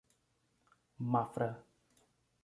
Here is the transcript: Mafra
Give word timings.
Mafra 1.11 1.49